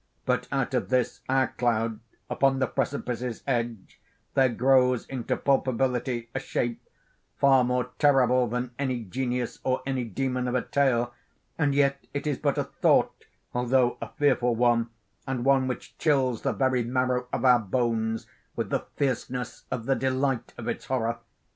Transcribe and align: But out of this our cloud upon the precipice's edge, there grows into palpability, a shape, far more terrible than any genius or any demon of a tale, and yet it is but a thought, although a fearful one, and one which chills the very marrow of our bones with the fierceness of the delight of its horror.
But 0.25 0.47
out 0.51 0.73
of 0.73 0.89
this 0.89 1.21
our 1.29 1.49
cloud 1.49 1.99
upon 2.27 2.57
the 2.57 2.65
precipice's 2.65 3.43
edge, 3.45 4.01
there 4.33 4.49
grows 4.49 5.05
into 5.05 5.37
palpability, 5.37 6.27
a 6.33 6.39
shape, 6.39 6.81
far 7.37 7.63
more 7.63 7.91
terrible 7.99 8.47
than 8.47 8.71
any 8.79 9.03
genius 9.03 9.59
or 9.63 9.83
any 9.85 10.03
demon 10.03 10.47
of 10.47 10.55
a 10.55 10.63
tale, 10.63 11.13
and 11.55 11.75
yet 11.75 12.07
it 12.15 12.25
is 12.25 12.39
but 12.39 12.57
a 12.57 12.63
thought, 12.63 13.25
although 13.53 13.99
a 14.01 14.07
fearful 14.17 14.55
one, 14.55 14.89
and 15.27 15.45
one 15.45 15.67
which 15.67 15.95
chills 15.99 16.41
the 16.41 16.51
very 16.51 16.83
marrow 16.83 17.27
of 17.31 17.45
our 17.45 17.59
bones 17.59 18.25
with 18.55 18.71
the 18.71 18.87
fierceness 18.95 19.65
of 19.69 19.85
the 19.85 19.93
delight 19.93 20.51
of 20.57 20.67
its 20.67 20.85
horror. 20.87 21.19